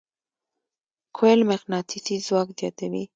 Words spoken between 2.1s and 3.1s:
ځواک زیاتوي.